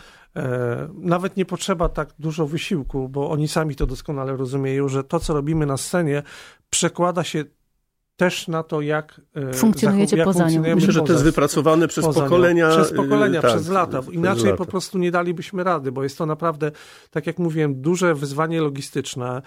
[0.93, 5.33] nawet nie potrzeba tak dużo wysiłku, bo oni sami to doskonale rozumieją, że to, co
[5.33, 6.23] robimy na scenie,
[6.69, 7.45] przekłada się
[8.17, 9.21] też na to, jak
[9.53, 10.75] funkcjonujecie jak poza nią.
[10.75, 12.69] Myślę, że to jest wypracowane przez pokolenia.
[12.69, 14.01] Przez pokolenia, tak, przez lata.
[14.11, 14.57] Inaczej lata.
[14.57, 16.71] po prostu nie dalibyśmy rady, bo jest to naprawdę,
[17.11, 19.41] tak jak mówiłem, duże wyzwanie logistyczne.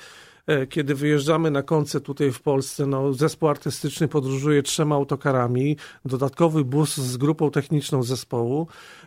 [0.46, 6.64] E, kiedy wyjeżdżamy na koncert tutaj w Polsce, no, zespół artystyczny podróżuje trzema autokarami, dodatkowy
[6.64, 8.66] bus z grupą techniczną zespołu,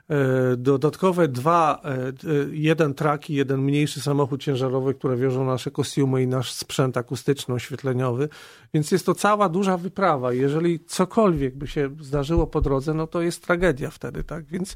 [0.09, 0.15] e,
[0.57, 2.13] dodatkowe dwa, e,
[2.51, 7.53] jeden trak i jeden mniejszy samochód ciężarowy, które wiożą nasze kostiumy i nasz sprzęt akustyczny,
[7.53, 8.29] oświetleniowy,
[8.73, 10.33] więc jest to cała duża wyprawa.
[10.33, 14.45] Jeżeli cokolwiek by się zdarzyło po drodze, no to jest tragedia wtedy, tak?
[14.45, 14.75] Więc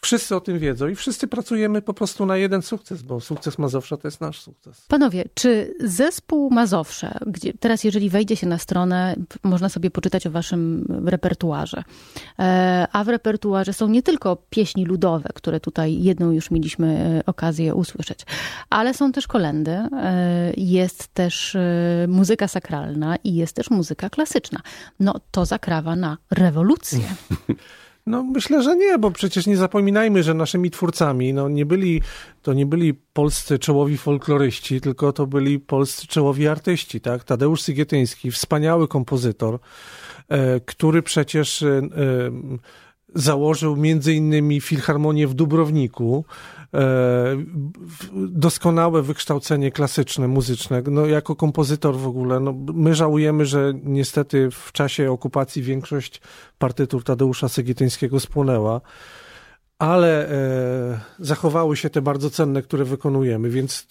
[0.00, 3.96] Wszyscy o tym wiedzą i wszyscy pracujemy po prostu na jeden sukces, bo sukces Mazowsza
[3.96, 4.86] to jest nasz sukces.
[4.88, 10.30] Panowie, czy zespół Mazowsze, gdzie teraz jeżeli wejdzie się na stronę, można sobie poczytać o
[10.30, 11.82] waszym repertuarze,
[12.38, 16.86] e, a w repertuarze są nie tylko pieśni ludowe, które tutaj jedną już mieliśmy
[17.18, 18.20] e, okazję usłyszeć,
[18.70, 21.56] ale są też kolendy, e, jest też
[22.08, 24.60] muzyka sakralna i jest też muzyka klasyczna.
[25.00, 27.04] No to zakrawa na rewolucję.
[28.06, 32.02] No myślę, że nie, bo przecież nie zapominajmy, że naszymi twórcami no, nie byli,
[32.42, 37.24] to nie byli polscy czołowi folkloryści, tylko to byli polscy czołowi artyści, tak?
[37.24, 39.58] Tadeusz Sygietyński, wspaniały kompozytor,
[40.28, 41.82] e, który przecież e,
[43.14, 46.24] założył między innymi Filharmonię w Dubrowniku,
[48.14, 50.82] doskonałe wykształcenie klasyczne, muzyczne.
[50.90, 56.20] No, jako kompozytor w ogóle, no, my żałujemy, że niestety w czasie okupacji większość
[56.58, 58.80] partytur Tadeusza Segietyńskiego spłonęła
[59.78, 63.86] ale e, zachowały się te bardzo cenne, które wykonujemy, więc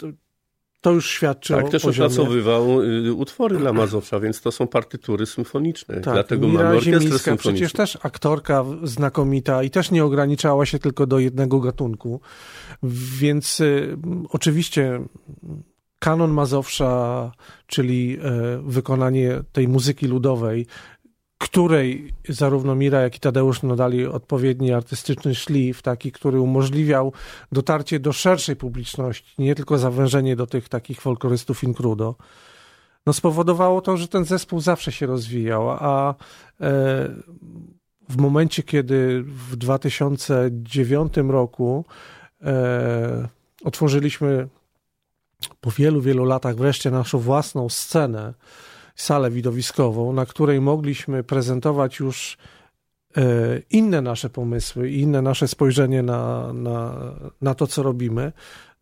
[0.86, 2.08] to już świadczy tak, o też poziomie.
[2.08, 5.95] opracowywał y, utwory dla Mazowsza, więc to są partytury symfoniczne.
[5.95, 7.52] Tak, Dlatego Mira mamy orkiestrę symfoniczną.
[7.52, 12.21] przecież też aktorka znakomita i też nie ograniczała się tylko do jednego gatunku.
[13.19, 13.98] Więc y,
[14.30, 15.02] oczywiście
[16.00, 17.32] kanon Mazowsza,
[17.67, 18.19] czyli y,
[18.63, 20.65] wykonanie tej muzyki ludowej,
[21.38, 27.13] której zarówno Mira, jak i Tadeusz nadali odpowiedni artystyczny szlif, taki, który umożliwiał
[27.52, 32.15] dotarcie do szerszej publiczności, nie tylko zawężenie do tych takich folklorystów inkrudo,
[33.06, 36.15] no spowodowało to, że ten zespół zawsze się rozwijał, a e,
[38.10, 41.86] w momencie, kiedy w 2009 roku
[42.41, 43.28] e,
[43.63, 44.48] otworzyliśmy
[45.62, 48.34] po wielu, wielu latach wreszcie naszą własną scenę,
[48.95, 52.38] salę widowiskową, na której mogliśmy prezentować już
[53.17, 53.21] e,
[53.69, 56.95] inne nasze pomysły inne nasze spojrzenie na, na,
[57.41, 58.31] na to, co robimy,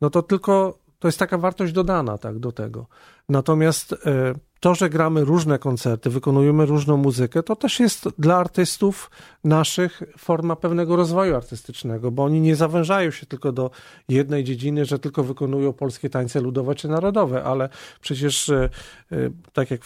[0.01, 2.87] no to tylko to jest taka wartość dodana tak, do tego.
[3.29, 9.11] Natomiast e, to, że gramy różne koncerty, wykonujemy różną muzykę, to też jest dla artystów
[9.43, 13.71] naszych forma pewnego rozwoju artystycznego, bo oni nie zawężają się tylko do
[14.09, 17.69] jednej dziedziny, że tylko wykonują polskie tańce ludowe czy narodowe, ale
[18.01, 18.69] przecież e,
[19.11, 19.17] e,
[19.53, 19.81] tak jak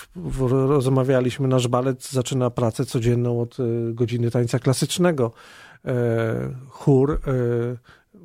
[0.52, 3.58] rozmawialiśmy, nasz balet zaczyna pracę codzienną od
[3.94, 5.32] godziny tańca klasycznego.
[6.70, 7.22] Chór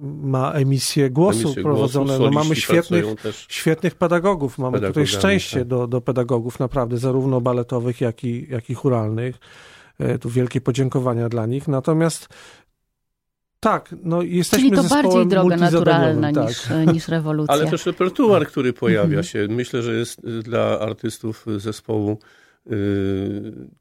[0.02, 2.06] ma emisję głosu emisję prowadzone.
[2.06, 3.04] Głosu, no, mamy świetnych,
[3.48, 4.58] świetnych pedagogów.
[4.58, 5.68] Mamy tutaj szczęście tak.
[5.68, 9.38] do, do pedagogów naprawdę, zarówno baletowych, jak i, jak i churalnych.
[9.98, 11.68] E, tu wielkie podziękowania dla nich.
[11.68, 12.28] Natomiast
[13.60, 16.48] tak, no jesteśmy Czyli to bardziej droga naturalna tak.
[16.48, 17.54] niż, e, niż rewolucja.
[17.54, 19.24] Ale też repertuar, który pojawia mhm.
[19.24, 22.18] się, myślę, że jest dla artystów zespołu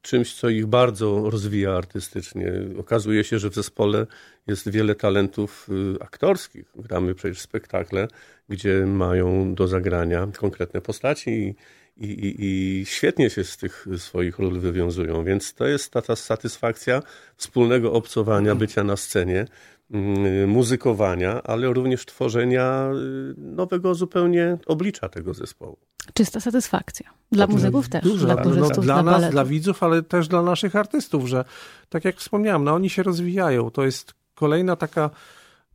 [0.02, 2.52] czymś, co ich bardzo rozwija artystycznie.
[2.78, 4.06] Okazuje się, że w zespole
[4.46, 6.72] jest wiele talentów y, aktorskich.
[6.76, 8.08] Gramy przecież spektakle,
[8.48, 11.56] gdzie mają do zagrania konkretne postaci
[11.96, 15.24] i, i, i, świetnie się z tych swoich ról wywiązują.
[15.24, 17.02] Więc to jest ta, ta satysfakcja
[17.36, 19.44] wspólnego obcowania, bycia na scenie,
[19.90, 25.78] mm, muzykowania, ale również tworzenia y, nowego zupełnie oblicza tego zespołu.
[26.14, 27.10] Czysta satysfakcja.
[27.32, 31.44] Dla muzyków też, dla no, dla, nas, dla widzów, ale też dla naszych artystów, że
[31.88, 33.70] tak jak wspomniałem, no oni się rozwijają.
[33.70, 35.10] To jest kolejna taka,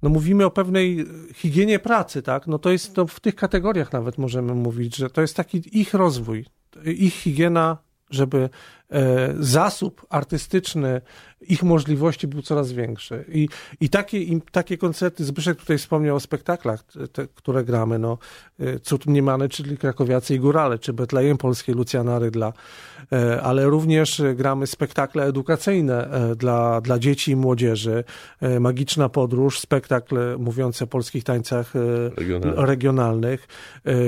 [0.02, 2.48] no mówimy o pewnej higienie pracy, tak?
[2.48, 5.94] No to jest, to w tych kategoriach nawet możemy mówić, że to jest taki ich
[5.94, 6.46] rozwój,
[6.86, 7.78] ich higiena,
[8.10, 8.50] żeby
[8.92, 11.02] E, zasób artystyczny
[11.41, 13.26] ich możliwości był coraz większy.
[13.28, 18.17] I, i takie, i takie koncerty, Zbyszek tutaj wspomniał o spektaklach, te, które gramy, no,
[18.60, 22.54] e, Cud Mniemany, czyli Krakowiacy i Górale, czy Betlejem Polskiej Luciana Rydla,
[23.12, 28.04] e, ale również gramy spektakle edukacyjne dla, dla dzieci i młodzieży,
[28.60, 31.73] Magiczna Podróż, spektakl mówiący o polskich tańcach
[32.15, 32.65] Regionalne.
[32.65, 33.47] regionalnych,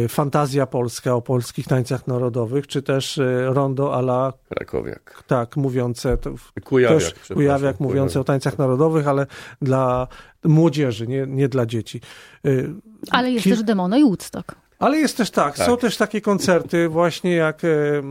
[0.09, 5.23] Fantazja Polska o polskich tańcach narodowych, czy też Rondo ala Krakowiak.
[5.27, 9.25] Tak, mówiące, to, Kujawiak, też Kujawiak mówiące o tańcach narodowych, ale
[9.61, 10.07] dla
[10.43, 12.01] młodzieży, nie, nie dla dzieci.
[12.45, 12.69] Y,
[13.11, 13.55] ale jest Kil...
[13.55, 14.55] też Demono i Woodstock.
[14.79, 18.03] Ale jest też tak, tak, są też takie koncerty, właśnie jak, y,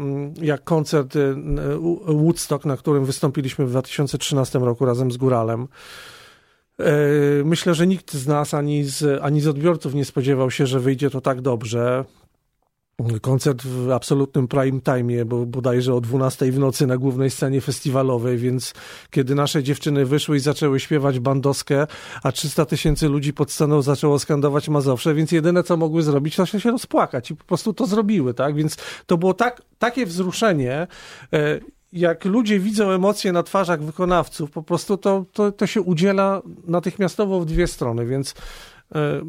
[0.42, 1.35] jak koncert y,
[2.07, 5.68] Woodstock, na którym wystąpiliśmy w 2013 roku razem z Góralem.
[7.44, 11.11] Myślę, że nikt z nas ani z, ani z odbiorców nie spodziewał się, że wyjdzie
[11.11, 12.05] to tak dobrze
[13.22, 18.38] koncert w absolutnym prime time, bo bodajże o 12 w nocy na głównej scenie festiwalowej,
[18.38, 18.74] więc
[19.11, 21.87] kiedy nasze dziewczyny wyszły i zaczęły śpiewać bandoskę,
[22.22, 26.46] a 300 tysięcy ludzi pod sceną zaczęło skandować Mazowsze, więc jedyne co mogły zrobić to
[26.46, 28.54] się rozpłakać i po prostu to zrobiły, tak?
[28.54, 30.87] Więc to było tak, takie wzruszenie,
[31.32, 31.61] e,
[31.92, 37.40] jak ludzie widzą emocje na twarzach wykonawców, po prostu to, to, to się udziela natychmiastowo
[37.40, 38.34] w dwie strony, więc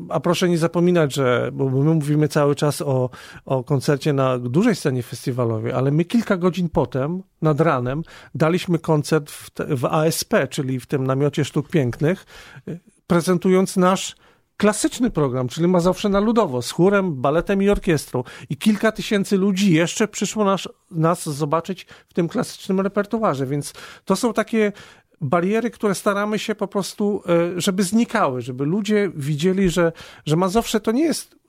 [0.10, 3.10] a proszę nie zapominać, że bo my mówimy cały czas o,
[3.46, 8.04] o koncercie na dużej scenie festiwalowej, ale my kilka godzin potem, nad ranem,
[8.36, 12.26] daliśmy koncert w, w ASP, czyli w tym namiocie sztuk pięknych,
[12.68, 14.16] e, prezentując nasz
[14.60, 18.24] klasyczny program, czyli Mazowsze na Ludowo, z chórem, baletem i orkiestrą.
[18.50, 23.74] I kilka tysięcy ludzi jeszcze przyszło nas, nas zobaczyć w tym klasycznym repertuarze, więc
[24.06, 24.72] to są takie
[25.22, 29.92] bariery, które staramy się po prostu, e, żeby znikały, żeby ludzie widzieli, że,
[30.26, 31.40] że Mazowsze to nie jest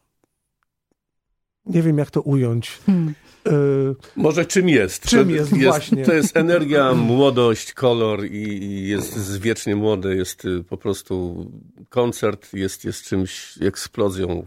[1.67, 2.79] nie wiem jak to ująć.
[2.87, 3.15] Hmm.
[3.47, 5.07] Y, Może czym jest?
[5.07, 6.05] Czym to jest, jest, właśnie?
[6.05, 11.47] To jest energia, młodość, kolor i jest wiecznie młody, jest y, po prostu
[11.89, 14.47] koncert, jest, jest czymś, eksplozją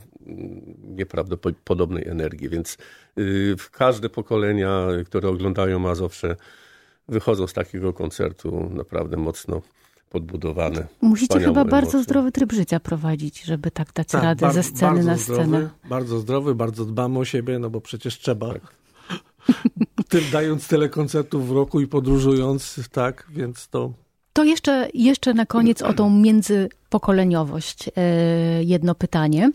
[0.83, 2.77] nieprawdopodobnej energii, więc
[3.17, 6.35] y, w każde pokolenia, które oglądają Mazowsze,
[7.13, 9.61] wychodzą z takiego koncertu naprawdę mocno
[10.09, 10.87] podbudowane.
[11.01, 11.71] Musicie chyba emocje.
[11.71, 15.45] bardzo zdrowy tryb życia prowadzić, żeby tak dać tak, radę bar- ze sceny na scenę.
[15.45, 18.53] Zdrowy, bardzo zdrowy, bardzo dbamy o siebie, no bo przecież trzeba.
[18.53, 18.61] Tak.
[20.09, 23.93] Tym dając tyle koncertów w roku i podróżując, tak, więc to...
[24.33, 29.51] To jeszcze, jeszcze na koniec o tą międzypokoleniowość e, jedno pytanie,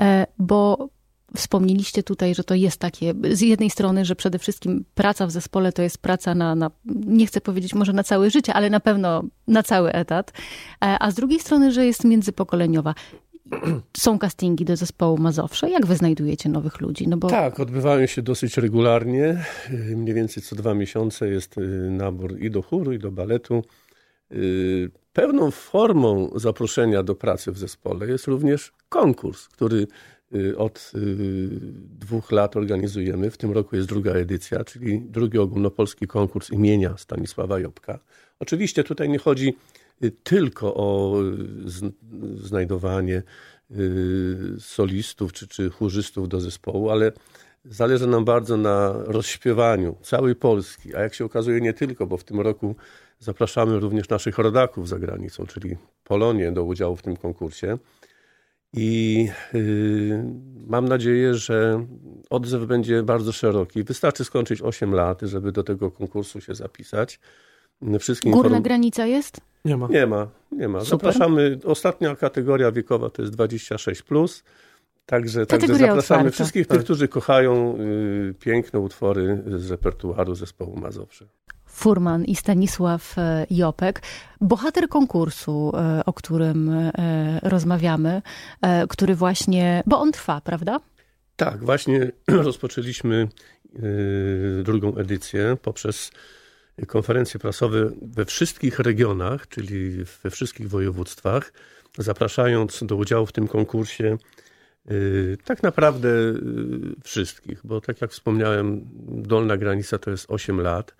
[0.00, 0.88] e, bo
[1.36, 5.72] Wspomnieliście tutaj, że to jest takie, z jednej strony, że przede wszystkim praca w zespole
[5.72, 6.70] to jest praca na, na,
[7.06, 10.32] nie chcę powiedzieć może na całe życie, ale na pewno na cały etat,
[10.84, 12.94] e, a z drugiej strony, że jest międzypokoleniowa.
[13.96, 15.70] Są castingi do zespołu Mazowsze.
[15.70, 17.08] Jak wy znajdujecie nowych ludzi?
[17.08, 17.28] No bo...
[17.28, 19.44] Tak, odbywają się dosyć regularnie.
[19.96, 23.62] Mniej więcej co dwa miesiące jest y, nabór i do chóru, i do baletu.
[25.12, 29.86] Pewną formą zaproszenia do pracy w zespole jest również konkurs, który
[30.56, 31.48] od y,
[31.98, 33.30] dwóch lat organizujemy.
[33.30, 37.98] W tym roku jest druga edycja, czyli drugi ogólnopolski konkurs imienia Stanisława Jobka.
[38.40, 39.56] Oczywiście tutaj nie chodzi
[40.04, 41.14] y, tylko o
[42.34, 43.22] znajdowanie
[44.58, 47.12] solistów czy, czy chórzystów do zespołu, ale
[47.64, 52.24] zależy nam bardzo na rozśpiewaniu całej Polski, a jak się okazuje nie tylko, bo w
[52.24, 52.76] tym roku
[53.18, 57.78] zapraszamy również naszych rodaków za granicą, czyli Polonię do udziału w tym konkursie.
[58.72, 60.24] I yy,
[60.66, 61.86] mam nadzieję, że
[62.30, 63.84] odzew będzie bardzo szeroki.
[63.84, 67.20] Wystarczy skończyć 8 lat, żeby do tego konkursu się zapisać.
[67.98, 68.62] Wszystkim Górna inform...
[68.62, 69.40] granica jest?
[69.64, 69.88] Nie ma.
[69.88, 70.80] Nie ma, nie ma.
[70.84, 74.02] Zapraszamy, ostatnia kategoria wiekowa to jest 26+.
[74.02, 74.44] Plus.
[75.06, 76.30] Także, także zapraszamy otwarta.
[76.30, 81.26] wszystkich tych, którzy kochają y, piękne utwory z repertuaru zespołu Mazowsze.
[81.78, 84.02] Furman i Stanisław e, Jopek,
[84.40, 86.92] bohater konkursu, e, o którym e,
[87.42, 88.22] rozmawiamy,
[88.88, 90.80] który właśnie, bo on trwa, prawda?
[91.36, 92.12] Tak, właśnie
[92.48, 93.28] rozpoczęliśmy
[94.62, 96.10] drugą edycję poprzez
[96.86, 101.52] konferencje prasowe we wszystkich regionach, czyli we wszystkich województwach,
[101.98, 104.16] zapraszając do udziału w tym konkursie
[105.44, 106.08] tak naprawdę
[107.04, 110.94] wszystkich, bo tak jak wspomniałem, dolna granica to jest 8 lat.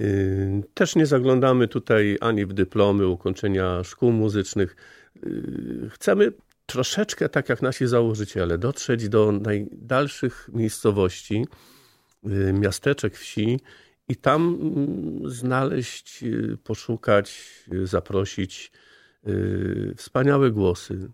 [0.00, 4.76] Y, też nie zaglądamy tutaj ani w dyplomy ukończenia szkół muzycznych.
[5.26, 6.32] Y, chcemy
[6.66, 11.46] troszeczkę, tak jak nasi założyciele, dotrzeć do najdalszych miejscowości,
[12.26, 13.60] y, miasteczek, wsi
[14.08, 16.24] i tam mm, znaleźć,
[16.64, 17.48] poszukać,
[17.84, 18.72] zaprosić
[19.96, 21.08] wspaniałe głosy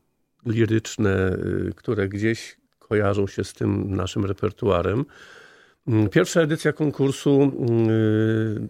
[0.47, 1.37] liryczne,
[1.77, 5.05] które gdzieś kojarzą się z tym naszym repertuarem.
[5.88, 8.68] Mm, pierwsza edycja konkursu mm, y,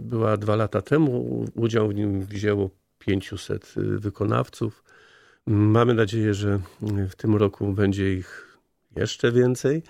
[0.00, 1.44] była dwa lata temu.
[1.54, 4.84] Udział w nim wzięło 500 y, wykonawców.
[5.46, 6.60] Mamy nadzieję, że
[7.10, 8.58] w tym roku będzie ich
[8.96, 9.82] jeszcze więcej.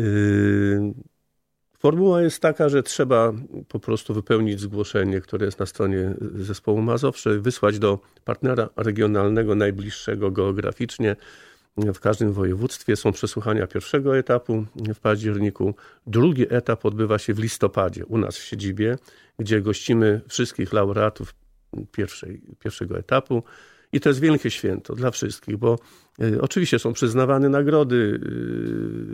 [0.00, 0.94] Y,
[1.78, 3.32] formuła jest taka, że trzeba
[3.68, 10.30] po prostu wypełnić zgłoszenie, które jest na stronie zespołu Mazowsze, wysłać do partnera regionalnego najbliższego
[10.30, 11.16] geograficznie
[11.76, 15.74] w każdym województwie są przesłuchania pierwszego etapu w październiku.
[16.06, 18.98] Drugi etap odbywa się w listopadzie u nas w siedzibie,
[19.38, 21.34] gdzie gościmy wszystkich laureatów
[21.92, 23.42] pierwszej, pierwszego etapu.
[23.92, 25.78] I to jest wielkie święto dla wszystkich, bo
[26.22, 28.20] y, oczywiście są przyznawane nagrody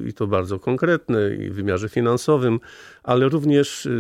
[0.04, 2.60] y, i to bardzo konkretne i w wymiarze finansowym,
[3.02, 3.90] ale również y,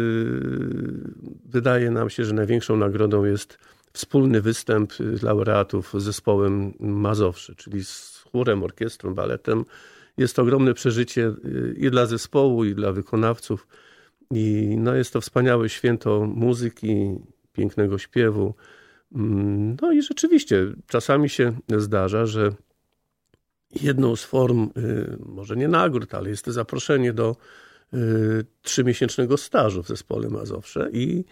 [1.44, 3.58] wydaje nam się, że największą nagrodą jest
[3.92, 4.92] wspólny występ
[5.22, 9.64] laureatów z zespołem Mazowszy, czyli z chórem, orkiestrą, baletem.
[10.16, 13.66] Jest to ogromne przeżycie y, i dla zespołu, i dla wykonawców.
[14.30, 17.14] I no, jest to wspaniałe święto muzyki,
[17.52, 18.54] pięknego śpiewu.
[19.14, 22.52] Mm, no i rzeczywiście czasami się zdarza, że
[23.82, 27.36] jedną z form, y, może nie nagród, ale jest to zaproszenie do
[28.62, 31.24] trzymiesięcznego stażu w zespole Mazowsze i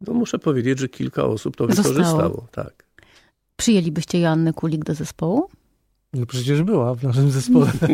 [0.00, 2.46] no muszę powiedzieć, że kilka osób to wykorzystało.
[2.52, 2.84] Tak.
[3.56, 5.48] Przyjęlibyście Joannę Kulik do zespołu?
[6.12, 7.72] No przecież była w naszym zespole.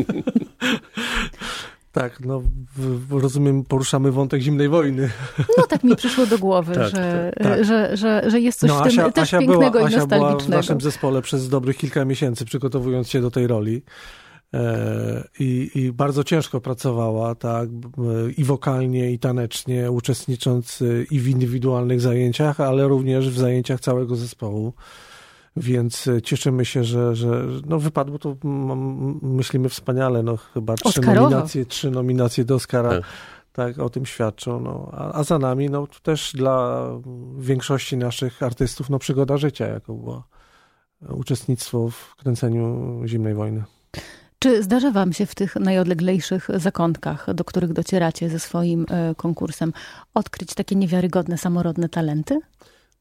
[1.92, 2.42] tak, no
[3.10, 5.10] rozumiem, poruszamy wątek zimnej wojny.
[5.58, 7.64] No tak mi przyszło do głowy, tak, że, tak.
[7.64, 9.98] Że, że, że jest coś no, w tym Asia, też Asia pięknego była, i Asia
[9.98, 10.36] nostalgicznego.
[10.36, 13.82] była w naszym zespole przez dobrych kilka miesięcy, przygotowując się do tej roli.
[14.54, 17.68] E, I, I, bardzo ciężko pracowała, tak,
[18.36, 24.72] i wokalnie, i tanecznie, uczestnicząc i w indywidualnych zajęciach, ale również w zajęciach całego zespołu.
[25.56, 28.36] Więc cieszymy się, że, że no wypadło to,
[29.22, 30.22] myślimy, wspaniale.
[30.22, 32.90] No, chyba trzy nominacje, trzy nominacje do Oscara.
[32.90, 33.04] Tak.
[33.52, 34.60] tak o tym świadczą.
[34.60, 34.90] No.
[34.92, 36.86] A, a, za nami no, też dla
[37.38, 40.24] większości naszych artystów no, przygoda życia, jako było
[41.08, 43.64] uczestnictwo w kręceniu Zimnej Wojny.
[44.38, 49.72] Czy zdarza Wam się w tych najodleglejszych zakątkach, do których docieracie ze swoim e, konkursem,
[50.14, 52.40] odkryć takie niewiarygodne, samorodne talenty?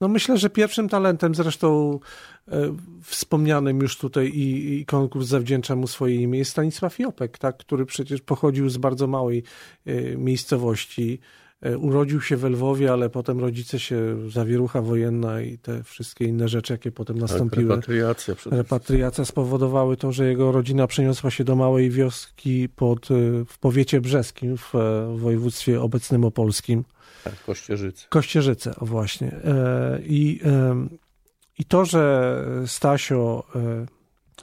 [0.01, 1.99] No myślę, że pierwszym talentem zresztą
[2.47, 7.58] e, wspomnianym już tutaj i, i, konkurs zawdzięcza mu swoje imię jest Stanisław Jopek, tak,
[7.58, 9.43] który przecież pochodził z bardzo małej
[9.86, 11.19] e, miejscowości.
[11.62, 16.47] E, urodził się w Lwowie, ale potem rodzice się, zawierucha wojenna i te wszystkie inne
[16.47, 17.69] rzeczy, jakie potem tak, nastąpiły.
[17.69, 18.36] Tak, repatriacja.
[18.51, 23.08] Repatriacja spowodowały to, że jego rodzina przeniosła się do małej wioski pod,
[23.47, 24.73] w powiecie brzeskim w
[25.15, 26.84] województwie obecnym opolskim.
[27.25, 28.07] Tak, Kościerzyce.
[28.09, 29.31] Kościerzyce, o właśnie.
[29.31, 30.39] E, I,
[31.59, 32.35] I to, że
[32.65, 33.85] Stasio e,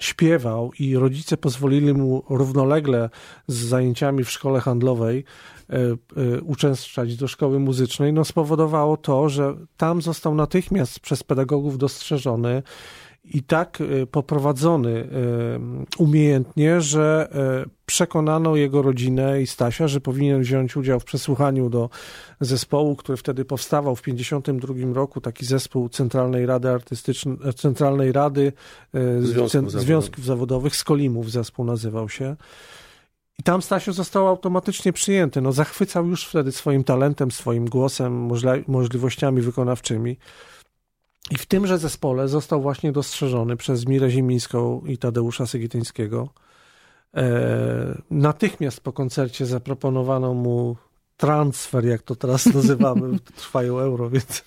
[0.00, 3.10] śpiewał i rodzice pozwolili mu równolegle
[3.46, 5.24] z zajęciami w szkole handlowej
[5.68, 12.62] e, uczęszczać do szkoły muzycznej, no spowodowało to, że tam został natychmiast przez pedagogów dostrzeżony
[13.24, 15.08] i tak y, poprowadzony y,
[15.98, 17.28] umiejętnie, że
[17.66, 21.90] y, przekonano jego rodzinę i Stasia, że powinien wziąć udział w przesłuchaniu do
[22.40, 28.52] zespołu, który wtedy powstawał w 1952 roku, taki zespół Centralnej Rady Artystycznej, Centralnej Rady
[29.20, 32.36] Związków, Związków Zawodowych, Skolimów zespół nazywał się.
[33.38, 35.40] I tam Stasio został automatycznie przyjęty.
[35.40, 38.28] No, zachwycał już wtedy swoim talentem, swoim głosem,
[38.68, 40.16] możliwościami wykonawczymi.
[41.32, 46.28] I w tymże zespole został właśnie dostrzeżony przez Mirę Zimińską i Tadeusza Sygityńskiego.
[47.16, 50.76] E, natychmiast po koncercie zaproponowano mu
[51.16, 54.44] transfer, jak to teraz nazywamy, trwają euro, więc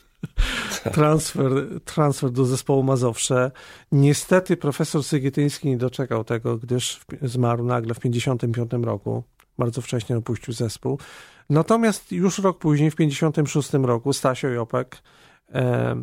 [0.93, 1.51] transfer,
[1.85, 3.51] transfer do zespołu Mazowsze.
[3.91, 9.23] Niestety profesor Sygityński nie doczekał tego, gdyż zmarł nagle w 1955 roku.
[9.57, 10.99] Bardzo wcześnie opuścił zespół.
[11.49, 14.97] Natomiast już rok później, w 1956 roku, Stasio Jopek
[15.53, 15.95] e,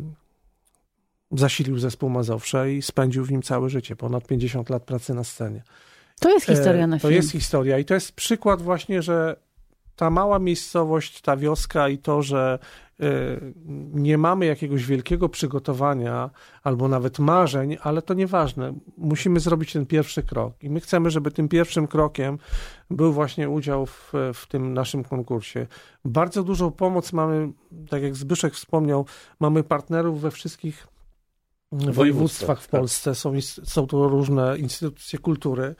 [1.33, 5.63] zasilił zespół Mazowsze i spędził w nim całe życie, ponad 50 lat pracy na scenie.
[6.19, 7.11] To jest historia na film.
[7.11, 9.35] To jest historia i to jest przykład właśnie, że
[9.95, 12.59] ta mała miejscowość, ta wioska i to, że
[12.99, 13.05] e,
[13.93, 16.29] nie mamy jakiegoś wielkiego przygotowania
[16.63, 18.73] albo nawet marzeń, ale to nieważne.
[18.97, 20.53] Musimy zrobić ten pierwszy krok.
[20.63, 22.37] I my chcemy, żeby tym pierwszym krokiem
[22.89, 25.67] był właśnie udział w, w tym naszym konkursie.
[26.05, 27.51] Bardzo dużą pomoc mamy,
[27.89, 29.05] tak jak Zbyszek wspomniał,
[29.39, 30.87] mamy partnerów we wszystkich
[31.73, 32.79] województwach w tak.
[32.79, 33.15] Polsce.
[33.15, 33.33] Są,
[33.63, 35.75] są to różne instytucje kultury.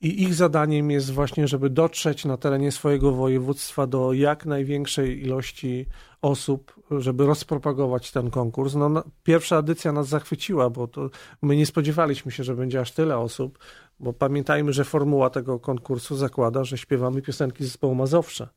[0.00, 5.86] I ich zadaniem jest właśnie, żeby dotrzeć na terenie swojego województwa do jak największej ilości
[6.22, 8.74] osób, żeby rozpropagować ten konkurs.
[8.74, 11.10] No, pierwsza edycja nas zachwyciła, bo to
[11.42, 13.58] my nie spodziewaliśmy się, że będzie aż tyle osób,
[14.00, 18.48] bo pamiętajmy, że formuła tego konkursu zakłada, że śpiewamy piosenki zespołu Mazowsze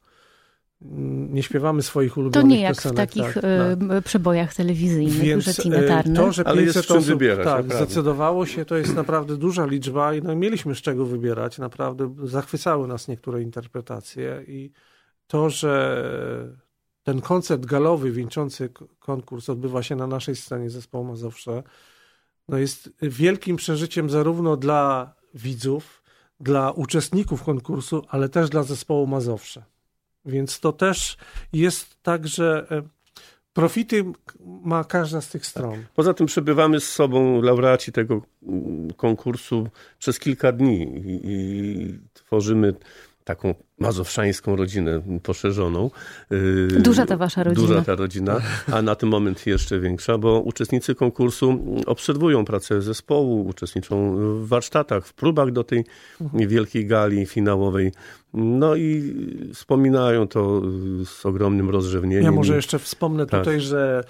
[0.82, 3.44] nie śpiewamy swoich ulubionych To nie jak piosenek, w takich tak,
[3.90, 4.04] tak.
[4.04, 8.96] przebojach telewizyjnych, Więc że Tina to, że 500 osób wybierać, tak, zdecydowało się, to jest
[8.96, 11.58] naprawdę duża liczba i no, mieliśmy z czego wybierać.
[11.58, 14.72] Naprawdę zachwycały nas niektóre interpretacje i
[15.28, 16.04] to, że
[17.04, 21.64] ten koncert galowy wieńczący konkurs odbywa się na naszej scenie zespołu Mazowsze,
[22.48, 26.04] no jest wielkim przeżyciem zarówno dla widzów,
[26.40, 29.64] dla uczestników konkursu, ale też dla zespołu Mazowsze.
[30.28, 31.18] Więc to też
[31.54, 32.82] jest tak, że e,
[33.54, 34.04] profity
[34.64, 35.86] ma każda z tych stron.
[35.96, 42.74] Poza tym przebywamy z sobą laureaci tego mm, konkursu przez kilka dni i, i tworzymy
[43.28, 45.92] taką mazowszańską rodzinę poszerzoną.
[46.32, 47.68] Y, duża ta wasza rodzina.
[47.68, 53.48] Duża ta rodzina, a na ten moment jeszcze większa, bo uczestnicy konkursu obserwują pracę zespołu,
[53.48, 55.86] uczestniczą w warsztatach, w próbach do tej
[56.34, 57.92] wielkiej gali finałowej.
[58.34, 59.16] No i
[59.54, 60.62] wspominają to
[61.06, 62.24] z ogromnym rozrzewnieniem.
[62.24, 63.40] Ja może jeszcze wspomnę tak.
[63.40, 64.04] tutaj, że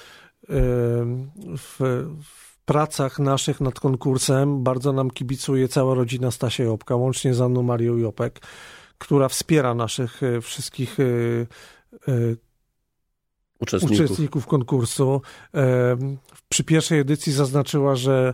[1.57, 1.77] w,
[2.23, 7.63] w pracach naszych nad konkursem bardzo nam kibicuje cała rodzina Stasia Jopka, łącznie z Anną
[7.63, 8.41] Marią Jopek
[8.97, 10.97] która wspiera naszych wszystkich
[13.59, 13.99] uczestników.
[13.99, 15.21] uczestników konkursu.
[16.49, 18.33] Przy pierwszej edycji zaznaczyła, że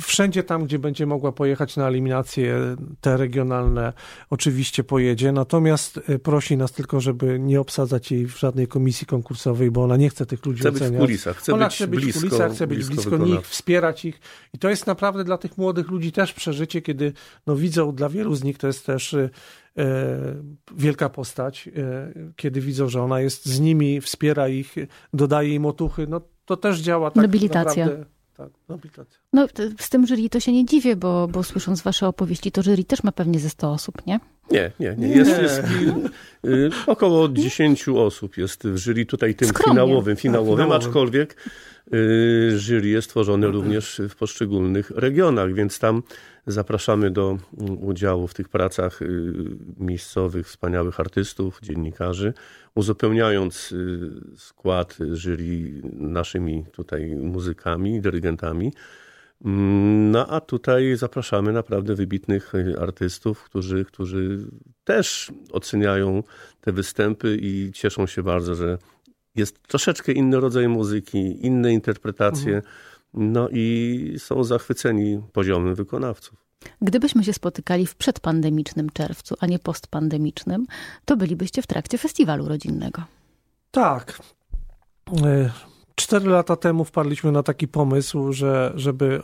[0.00, 3.92] wszędzie tam, gdzie będzie mogła pojechać na eliminacje te regionalne,
[4.30, 5.32] oczywiście pojedzie.
[5.32, 9.96] Natomiast e, prosi nas tylko, żeby nie obsadzać jej w żadnej komisji konkursowej, bo ona
[9.96, 10.90] nie chce tych ludzi chce oceniać.
[10.90, 13.26] Być w kulisach, chce ona być chce być blisko, w kulisach, chce być blisko, blisko
[13.26, 14.20] nich, wspierać ich.
[14.54, 17.12] I to jest naprawdę dla tych młodych ludzi też przeżycie, kiedy
[17.46, 19.30] no, widzą, dla wielu z nich to jest też e,
[20.76, 24.74] wielka postać, e, kiedy widzą, że ona jest z nimi, wspiera ich,
[25.12, 27.86] dodaje im otuchy, no to też działa tak Nobilitacja.
[27.86, 29.18] naprawdę tak, nobilitacja.
[29.32, 29.46] No,
[29.80, 33.02] z tym jury to się nie dziwię, bo, bo słysząc wasze opowieści, to jury też
[33.02, 34.20] ma pewnie ze 100 osób, nie?
[34.50, 35.08] Nie, nie, nie.
[35.08, 35.42] Jest, nie.
[35.42, 35.62] jest
[36.44, 39.72] y, około 10 osób jest w jury tutaj tym Skromnie.
[39.72, 41.36] finałowym, finałowym, aczkolwiek
[41.94, 46.02] y, jury jest tworzone również w poszczególnych regionach, więc tam
[46.46, 49.32] zapraszamy do mm, udziału w tych pracach y,
[49.78, 52.34] miejscowych wspaniałych artystów, dziennikarzy,
[52.74, 53.74] uzupełniając
[54.36, 58.72] skład jury naszymi tutaj muzykami, dyrygentami.
[59.44, 64.46] No a tutaj zapraszamy naprawdę wybitnych y, artystów, którzy, którzy
[64.84, 66.22] też oceniają
[66.60, 68.78] te występy i cieszą się bardzo, że
[69.34, 72.72] jest troszeczkę inny rodzaj muzyki, inne interpretacje, mhm.
[73.14, 76.42] no i są zachwyceni poziomem wykonawców.
[76.82, 80.66] Gdybyśmy się spotykali w przedpandemicznym czerwcu, a nie postpandemicznym,
[81.04, 83.02] to bylibyście w trakcie festiwalu rodzinnego.
[83.70, 84.18] Tak.
[85.92, 89.22] E, Cztery lata temu wpadliśmy na taki pomysł, że żeby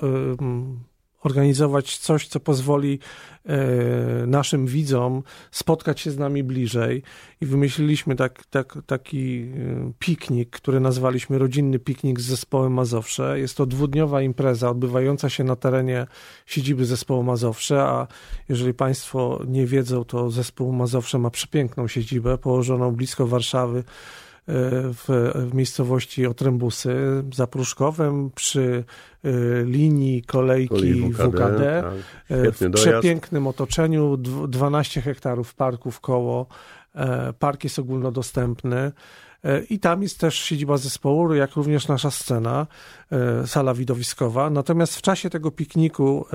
[1.23, 2.99] organizować coś, co pozwoli
[3.45, 3.57] e,
[4.27, 7.03] naszym widzom spotkać się z nami bliżej
[7.41, 13.41] i wymyśliliśmy tak, tak, taki e, piknik, który nazwaliśmy Rodzinny Piknik z Zespołem Mazowsze.
[13.41, 16.07] Jest to dwudniowa impreza odbywająca się na terenie
[16.47, 18.07] siedziby Zespołu Mazowsze, a
[18.49, 23.85] jeżeli Państwo nie wiedzą, to Zespół Mazowsze ma przepiękną siedzibę położoną blisko Warszawy,
[24.49, 26.95] w, w miejscowości Otrębusy
[27.35, 28.85] za Pruszkowem przy
[29.25, 31.83] y, linii kolejki WKD, WKD
[32.29, 36.47] tak, w przepięknym otoczeniu, 12 hektarów parków koło.
[36.99, 38.93] E, park jest ogólnodostępny.
[39.45, 42.67] E, I tam jest też siedziba zespołu, jak również nasza scena,
[43.13, 44.51] e, sala widowiskowa.
[44.51, 46.27] Natomiast w czasie tego pikniku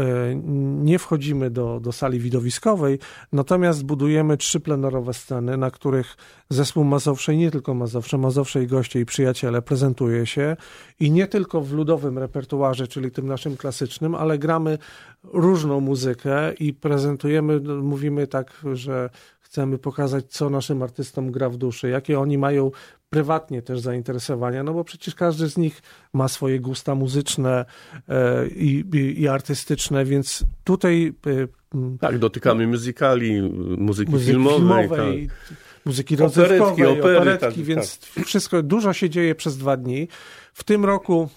[0.84, 3.00] nie wchodzimy do, do sali widowiskowej,
[3.32, 6.18] natomiast budujemy trzy plenerowe sceny, na których
[6.50, 10.58] zespół Mazowsze nie tylko Mazowsze, Mazowsze i goście i przyjaciele prezentuje się
[11.00, 14.78] i nie tylko w ludowym repertuarze, czyli tym naszym klasycznym, ale gramy
[15.24, 19.10] różną muzykę i prezentujemy, mówimy tak, że
[19.54, 22.72] chcemy pokazać, co naszym artystom gra w duszy, jakie oni mają
[23.10, 25.82] prywatnie też zainteresowania, no bo przecież każdy z nich
[26.14, 27.66] ma swoje gusta muzyczne
[28.10, 31.14] e, i, i, i artystyczne, więc tutaj...
[31.28, 33.42] E, tak, dotykamy muzykali,
[33.78, 35.58] muzyki, muzyki filmowej, filmowej tak.
[35.86, 38.26] muzyki rozrywkowej, operetki, opery, operetki tak, więc tak.
[38.26, 40.08] wszystko, dużo się dzieje przez dwa dni.
[40.54, 41.30] W tym roku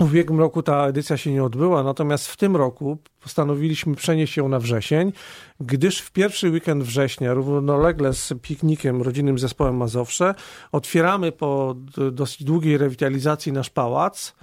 [0.00, 4.48] w ubiegłym roku ta edycja się nie odbyła, natomiast w tym roku postanowiliśmy przenieść ją
[4.48, 5.12] na wrzesień,
[5.60, 10.34] gdyż w pierwszy weekend września, równolegle z piknikiem rodzinnym zespołem Mazowsze,
[10.72, 11.76] otwieramy po
[12.12, 14.34] dosyć długiej rewitalizacji nasz pałac,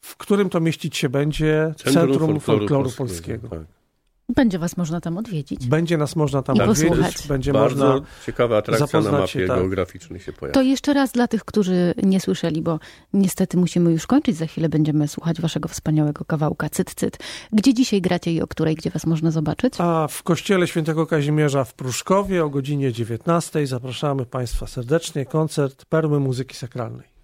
[0.00, 3.48] w którym to mieścić się będzie Centrum, Centrum Folkloru, Folkloru Polskiego.
[3.48, 3.66] Polskiego.
[3.66, 3.76] Tak.
[4.28, 5.66] Będzie was można tam odwiedzić.
[5.66, 7.28] Będzie nas można tam I odwiedzić.
[7.28, 9.58] Będzie Bardzo można ciekawa atrakcja na mapie się, tak.
[9.58, 10.54] geograficznej się pojawi.
[10.54, 12.78] To jeszcze raz dla tych, którzy nie słyszeli, bo
[13.12, 14.36] niestety musimy już kończyć.
[14.36, 17.18] Za chwilę będziemy słuchać waszego wspaniałego kawałka Cyt Cyt.
[17.52, 19.74] Gdzie dzisiaj gracie i o której, gdzie was można zobaczyć?
[19.78, 23.66] A w Kościele Świętego Kazimierza w Pruszkowie o godzinie 19.
[23.66, 25.26] Zapraszamy państwa serdecznie.
[25.26, 27.16] Koncert Perły Muzyki Sakralnej.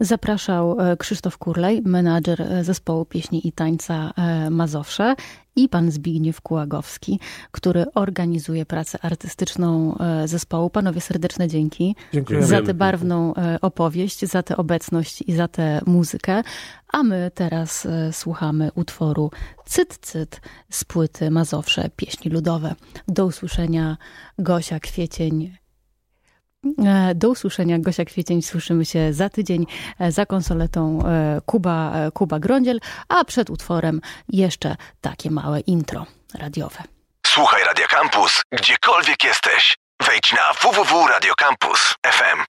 [0.00, 5.14] Zapraszał e, Krzysztof Kurlej, menadżer e, zespołu pieśni i tańca e, Mazowsze
[5.58, 10.70] i pan Zbigniew Kułagowski, który organizuje pracę artystyczną zespołu.
[10.70, 12.46] Panowie serdeczne dzięki Dziękujemy.
[12.46, 16.42] za tę barwną opowieść, za tę obecność i za tę muzykę.
[16.92, 19.30] A my teraz słuchamy utworu
[19.66, 20.40] Cyt Cyt
[20.70, 22.74] z płyty Mazowsze Pieśni Ludowe.
[23.08, 23.96] Do usłyszenia
[24.38, 25.67] Gosia Kwiecień E,
[27.14, 27.78] do usłyszenia.
[27.78, 28.42] Gosia Kwiecień.
[28.42, 29.66] Słyszymy się za tydzień
[29.98, 36.82] e, za konsoletą e, Kuba, Kuba Grądziel, a przed utworem jeszcze takie małe intro radiowe.
[37.26, 39.76] Słuchaj Radio Campus, gdziekolwiek jesteś.
[40.06, 42.44] Wejdź na www.radiocampus.fm.